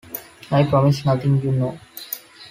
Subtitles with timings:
[0.49, 1.79] I promise nothing, you know.